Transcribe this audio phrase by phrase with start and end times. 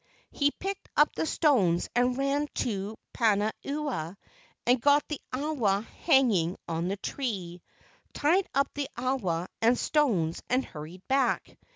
[0.31, 4.17] He picked up the stones and ran to Pana ewa
[4.65, 7.61] and got the awa hanging on the tree,
[8.11, 11.55] tied up the awa and stones and hurried back.